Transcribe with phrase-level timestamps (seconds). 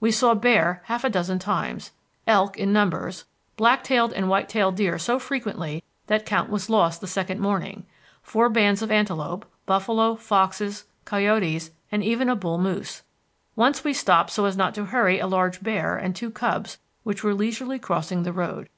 [0.00, 1.90] We saw bear half a dozen times,
[2.26, 3.26] elk in numbers,
[3.58, 7.84] black tailed and white tailed deer so frequently that count was lost the second morning,
[8.22, 13.02] four bands of antelope, buffalo, foxes, coyotes, and even a bull moose.
[13.54, 17.22] Once we stopped so as not to hurry a large bear and two cubs which
[17.22, 18.70] were leisurely crossing the road.